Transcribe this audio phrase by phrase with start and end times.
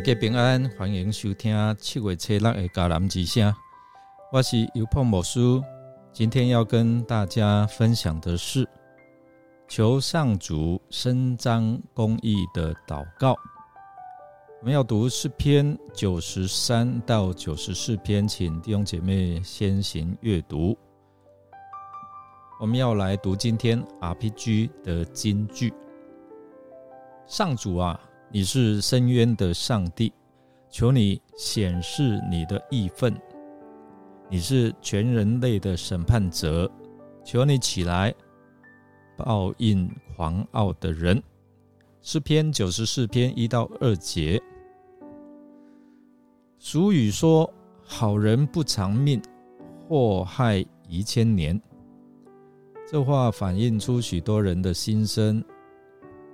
[0.00, 3.54] 大家平安，欢迎收听七月七日的迦南之声。
[4.32, 5.38] 我是尤破牧师，
[6.10, 8.66] 今天要跟大家分享的是
[9.68, 13.36] 求上主伸张公义的祷告。
[14.60, 20.74] 我们要读诗篇九十三到九十四篇，请弟兄姐妹先行阅读。
[22.58, 25.70] 我们要来读今天 RPG 的金句。
[27.26, 28.00] 上主啊，
[28.32, 30.12] 你是深渊的上帝，
[30.70, 33.12] 求你显示你的义愤。
[34.28, 36.70] 你是全人类的审判者，
[37.24, 38.14] 求你起来
[39.16, 41.20] 报应狂傲的人。
[42.02, 44.40] 诗篇九十四篇一到二节。
[46.56, 49.20] 俗语说：“好人不长命，
[49.88, 51.60] 祸害一千年。”
[52.88, 55.44] 这话反映出许多人的心声。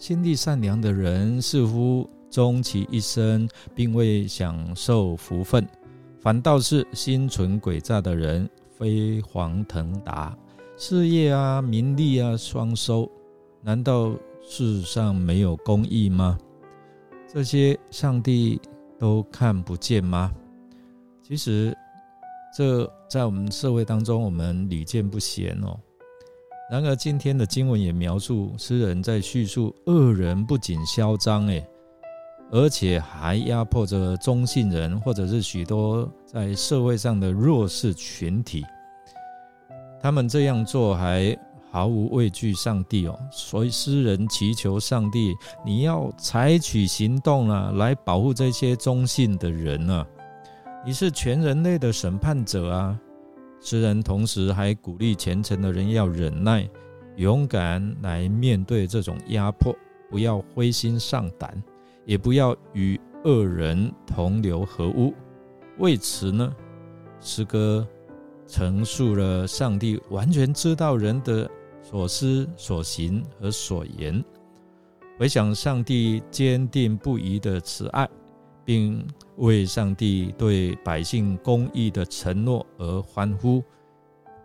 [0.00, 5.68] 心地善良的人似乎终其一生并未享受福分，
[6.20, 10.34] 反倒是心存诡诈的人飞黄腾达，
[10.78, 13.08] 事业啊、名利啊双收。
[13.60, 14.10] 难道
[14.42, 16.38] 世上没有公义吗？
[17.28, 18.58] 这些上帝
[18.98, 20.32] 都看不见吗？
[21.22, 21.76] 其实，
[22.56, 25.78] 这在我们社会当中，我们屡见不鲜哦。
[26.70, 31.66] 然而，今天的经文也描述诗人在叙述恶人不仅嚣张，诶，
[32.52, 38.64] 而且还压迫着中性人，或者是许多在社会上的弱势群体。
[40.00, 41.36] 他们这样做还
[41.72, 45.34] 毫无畏惧上帝哦，所以诗人祈求上帝，
[45.66, 50.06] 你要采取行动啊，来保护这些中性的人啊！
[50.86, 52.96] 你是全人类的审判者啊！
[53.60, 56.68] 诗人同时还鼓励虔诚的人要忍耐、
[57.16, 59.76] 勇敢来面对这种压迫，
[60.08, 61.62] 不要灰心丧胆，
[62.06, 65.12] 也不要与恶人同流合污。
[65.78, 66.56] 为此呢，
[67.20, 67.86] 诗歌
[68.46, 71.48] 陈述了上帝完全知道人的
[71.82, 74.24] 所思所行和所言，
[75.18, 78.08] 回想上帝坚定不移的慈爱。
[78.70, 79.04] 并
[79.38, 83.60] 为上帝对百姓公义的承诺而欢呼，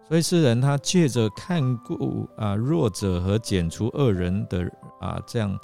[0.08, 4.68] 所以诗人他借着看顾啊弱者和剪除恶人的
[5.00, 5.56] 啊这样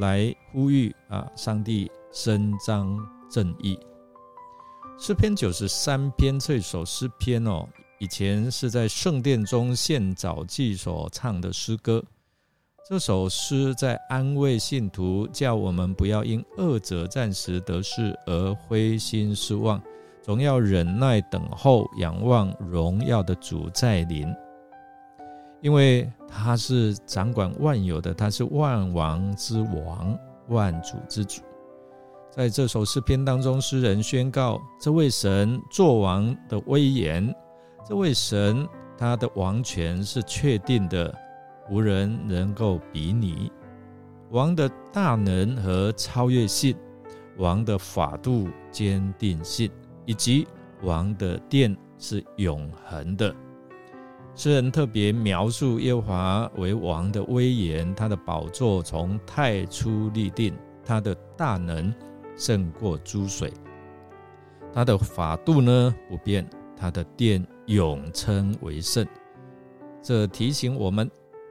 [0.00, 2.94] 来呼吁啊上帝伸张
[3.30, 3.78] 正义。
[4.98, 7.66] 诗篇九十三篇这首诗篇哦，
[8.00, 12.04] 以前是在圣殿中献早祭所唱的诗歌。
[12.90, 19.80] 这首诗在安慰信徒，叫我们不要因恶者暂时得势而灰心失望，
[20.20, 24.26] 总要忍耐等候，仰望荣耀的主在临。
[25.60, 30.18] 因为他是掌管万有的，他是万王之王，
[30.48, 31.42] 万主之主。
[32.28, 37.32] 在这首诗篇当中，诗人宣告这位神作王的威严，
[37.88, 38.66] 这位神
[38.98, 41.16] 他的王权是确定的。
[41.70, 43.50] 无人能够比拟
[44.30, 46.76] 王的大能和超越性，
[47.36, 49.70] 王的法度坚定性，
[50.04, 50.46] 以及
[50.82, 53.32] 王的殿是永恒的。
[54.34, 60.52] 诗人特别描述耶和华为王的威严，他的宝座从太初立定，
[60.84, 61.94] 他的大能
[62.36, 63.52] 胜过诸水，
[64.72, 69.06] 他的法度呢不变，他的殿永称为圣。
[70.02, 71.08] 这提醒我们。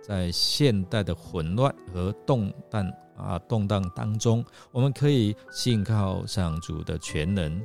[0.10, 7.62] 在现代的混乱和动荡啊动荡当中，我们可以信靠上主的全能，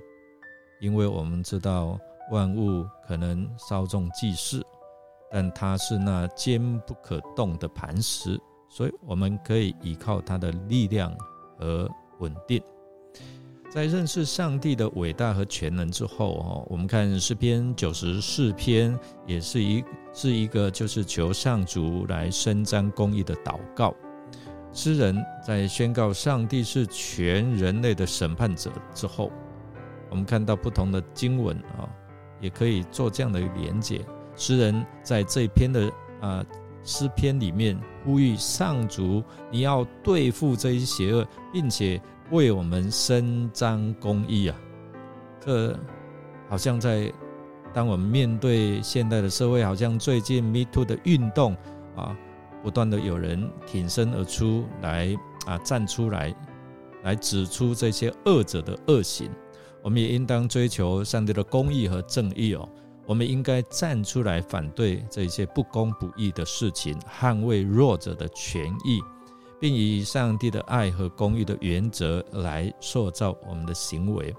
[0.79, 1.99] 因为我们知道
[2.31, 4.63] 万物可能稍纵即逝，
[5.33, 8.39] 但它是那坚不可动的磐石，
[8.69, 11.17] 所以我们可以依靠它的力量
[11.59, 12.63] 和稳定。
[13.75, 23.93] 在认识上帝的伟大和全能之后，哦，我们看诗篇九十四篇，也是一是一个就是求上主来伸张公义的祷告。
[24.73, 29.33] 诗人在宣告上帝是全人类的审判者之后，
[30.09, 31.91] 我们看到不同的经文啊，
[32.41, 34.03] 也可以做这样的连结。
[34.37, 36.47] 诗人在这篇的啊
[36.85, 42.01] 诗篇里面呼吁上主，你要对付这些邪恶，并且。
[42.31, 44.57] 为我们伸张公义啊！
[45.41, 45.79] 这
[46.49, 47.13] 好像在
[47.73, 51.55] 当我们面对现代的社会，好像最近 Me Too 的运动
[51.97, 52.17] 啊，
[52.63, 55.15] 不断的有人挺身而出来
[55.47, 56.35] 啊，站出来，
[57.03, 59.31] 来指出这些恶者的恶行。
[59.83, 62.67] 我们也应当追求上帝的公义和正义哦。
[63.07, 68.99] 我们应该站出来反对这些不公不义的事情，捍卫弱者的权益。
[69.65, 74.31] 并以上帝的爱和公义的原则来塑造我们的行为。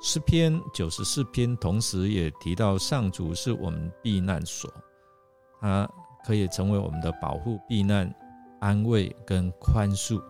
[0.00, 4.72] 诗篇九十四篇同时也提到，上主是我们避难所，
[5.60, 5.90] 他
[6.24, 8.08] 可以成为我们的保护、避难、
[8.60, 10.22] 安慰跟宽恕，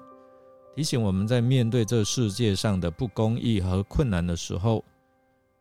[0.75, 4.83] 提醒我们在面对这世界上的不公义和困难的时候，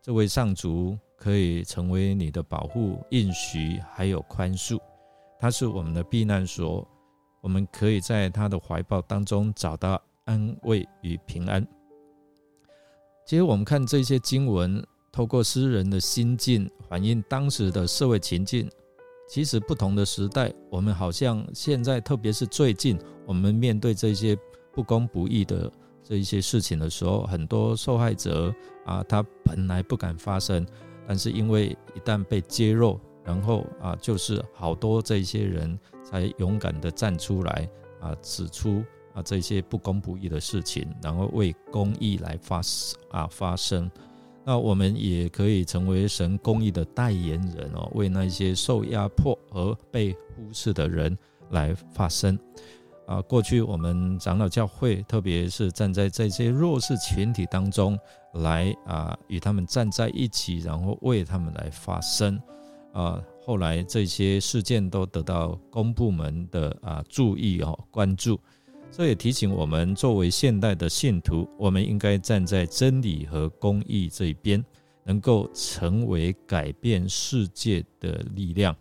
[0.01, 4.79] 这位上主可以成为你的保护、应许还有宽恕。
[5.37, 6.87] 他是我们的避难所，
[7.45, 11.63] 我们可以在他的怀抱当中找到安慰与平安。
[13.23, 18.67] 其实我们看这些经文，透过诗人的心境反映当时的社会情境。
[19.27, 22.97] 其实不同的时代，我们好像现在，特别是最近，
[23.27, 24.35] 我们面对这些
[24.73, 25.71] 不公不义的
[26.03, 28.51] 这一些事情的时候，很多受害者
[28.85, 30.65] 啊，他本来不敢发声，
[31.07, 37.69] 但是因为一旦被揭露，然后啊，就是好多这些人才勇敢的站出来
[37.99, 38.83] 啊，指出。
[39.15, 42.59] 啊，这些不公不义的事情，然后为公义来发
[43.11, 43.89] 啊发声，
[44.43, 51.17] 那我们也可以成为神公义的代言人哦，为那些受压迫和被忽视的人
[51.51, 52.37] 来发声。
[53.07, 57.97] 啊，过去我们长老教会，特别是站在这些弱势群体当中
[58.33, 62.37] 来啊，与他们站在一起，然后为他们来发声。
[62.91, 68.39] 啊，后来这些事件都得到公部门的啊注意哦，关注。
[68.91, 74.65] 这也提醒我们，作为现代的信徒，我们应该站在真理和公义这一边，
[75.03, 78.75] 能够成为改变世界的力量。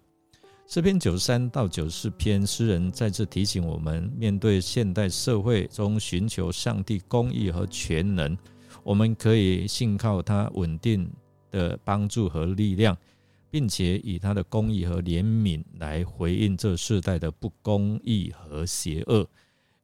[0.66, 8.34] 诗篇九十三到九十四篇，诗人再次提醒我们，面对现代社会中寻求上帝公义和全能，
[8.82, 11.06] 我们可以信靠他稳定
[11.50, 12.96] 的帮助和力量，
[13.54, 19.24] 并且以他的公义和怜悯来回应这世代的不公义和邪恶。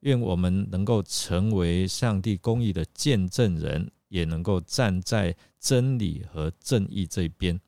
[0.01, 7.61] 愿我们能够成为上帝公义的见证人，也能够站在真理和正义这边，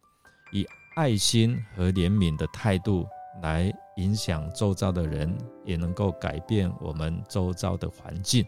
[0.52, 0.66] 以
[0.96, 3.06] 爱心和怜悯的态度
[3.40, 5.32] 来影响周遭的人，
[5.64, 8.44] 也能够改变我们周遭的环境。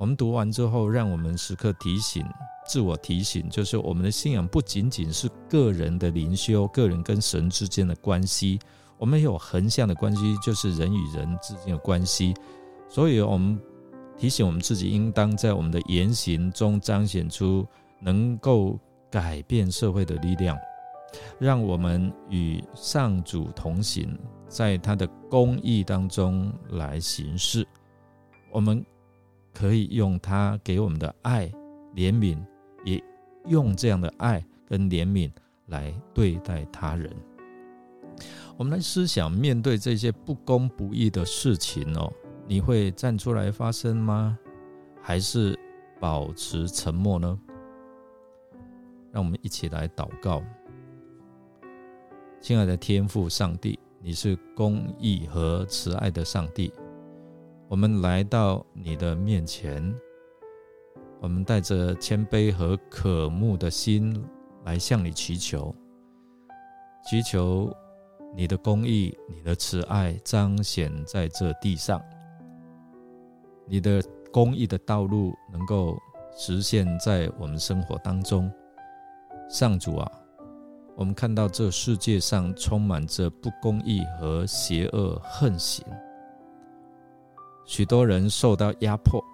[0.00, 2.24] 我们读完之后，让我们时刻提醒
[2.66, 8.58] 自我提醒，就是我们的信仰不仅仅是个人的灵修，个人跟神之间的关系。
[8.96, 12.32] 我们有横向的关系，就是人与人之间的关系，
[12.88, 13.60] 所以，我们
[14.16, 17.66] 提醒我们自己，应当在我们的言行中彰显出
[18.00, 18.80] 能够
[19.10, 20.56] 改变社会的力量，
[21.38, 24.18] 让我们与上主同行，
[24.48, 27.68] 在他的公义当中来行事。
[28.50, 28.82] 我们
[29.52, 31.46] 可以用他给我们的爱、
[31.94, 32.38] 怜悯，
[32.84, 33.02] 也
[33.46, 35.30] 用这样的爱跟怜悯
[35.66, 37.10] 来对待他人。
[38.56, 42.12] 我们来思想，面对这些不公不义的事情哦，
[42.46, 44.38] 你会站出来发声吗？
[45.00, 45.58] 还是
[45.98, 47.38] 保持沉默呢？
[49.12, 50.42] 让我们一起来祷告。
[52.40, 56.72] 亲爱的天父上帝，你是公义和慈爱的上帝，
[57.70, 59.80] 我们来到你的面前，
[61.20, 64.20] 我们带着谦卑和渴慕的心
[64.64, 65.72] 来向你祈求，
[67.08, 67.72] 祈求。
[68.34, 72.00] 你的公义，你的慈爱彰显在这地上。
[73.66, 75.96] 你的公义的道路能够
[76.36, 78.50] 实现在我们生活当中。
[79.48, 80.10] 上主啊，
[80.96, 85.84] 我们看到这世界上充满着不公义和邪恶横行，
[87.70, 89.24] 许多人受到压迫、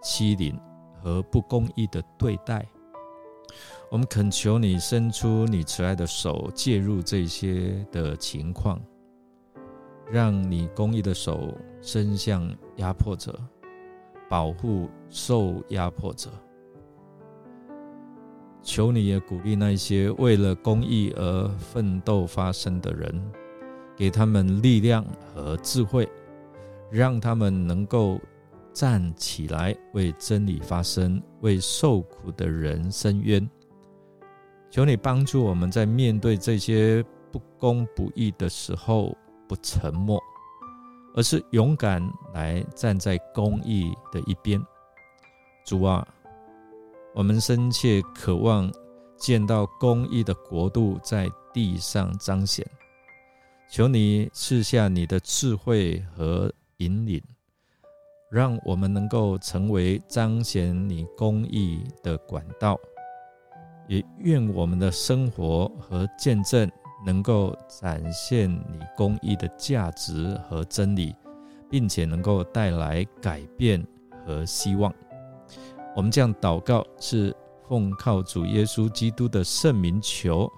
[0.00, 0.56] 欺凌
[1.02, 2.64] 和不公义的对待。
[3.90, 8.80] 我们恳求你伸出你慈爱的手，介入这些的情况，
[10.08, 13.36] 让你公义的手伸向压迫者，
[14.30, 16.30] 保护受压迫者。
[18.62, 23.20] 求你也鼓励那些为了公义而奋斗发声的人，
[23.96, 26.08] 给他们力量和智慧，
[26.92, 28.20] 让他们能够
[28.74, 33.48] 站起来为真理发声，为受苦的人伸冤。
[34.70, 39.16] 求你帮助我们在面对这些不公不义的时候
[39.48, 40.20] 不沉默，
[41.14, 42.02] 而是勇敢
[42.34, 44.62] 来站在公义的一边。
[45.64, 46.06] 主啊，
[47.14, 48.70] 我们深切渴望
[49.16, 52.66] 见到公义的国度在地上彰显。
[53.70, 57.22] 求你赐下你的智慧和引领，
[58.30, 62.78] 让我们能够成为彰显你公义的管道。
[63.88, 66.70] 也愿我们的生活和见证
[67.04, 71.14] 能够展现你公义的价值和真理，
[71.68, 73.84] 并且能够带来改变
[74.24, 74.92] 和希望。
[75.94, 77.34] 我们这样祷告是
[77.68, 80.50] 奉靠主耶稣基督的圣名求，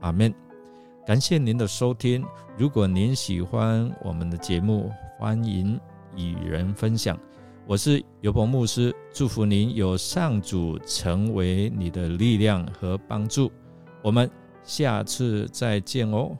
[0.00, 0.32] 阿门。
[1.04, 2.24] 感谢您的收听。
[2.56, 4.92] 如果您喜欢我们的节目，
[5.22, 5.80] 欢迎
[6.16, 7.16] 与人分享。
[7.64, 13.48] 我是尤鹏牧师，祝福您有上主成为你的力量和帮助。
[14.02, 14.28] 我们
[14.64, 16.36] 下次再见哦。